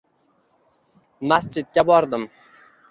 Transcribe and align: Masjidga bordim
Masjidga 1.33 1.87
bordim 1.93 2.29